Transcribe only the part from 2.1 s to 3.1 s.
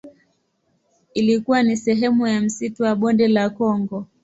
ya msitu wa